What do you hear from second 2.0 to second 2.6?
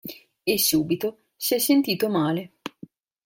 male.